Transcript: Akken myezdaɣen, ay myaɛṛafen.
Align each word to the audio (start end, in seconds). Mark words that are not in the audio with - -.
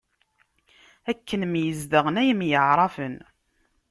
Akken 1.11 1.41
myezdaɣen, 1.47 2.19
ay 2.21 2.31
myaɛṛafen. 2.39 3.15